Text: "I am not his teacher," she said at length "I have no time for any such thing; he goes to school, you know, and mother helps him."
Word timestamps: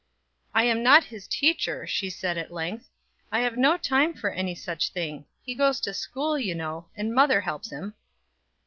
"I 0.55 0.63
am 0.63 0.81
not 0.81 1.03
his 1.03 1.27
teacher," 1.27 1.85
she 1.85 2.09
said 2.09 2.35
at 2.35 2.49
length 2.51 2.89
"I 3.31 3.41
have 3.41 3.55
no 3.55 3.77
time 3.77 4.15
for 4.15 4.31
any 4.31 4.55
such 4.55 4.89
thing; 4.89 5.25
he 5.43 5.53
goes 5.53 5.79
to 5.81 5.93
school, 5.93 6.39
you 6.39 6.55
know, 6.55 6.87
and 6.95 7.13
mother 7.13 7.41
helps 7.41 7.69
him." 7.71 7.93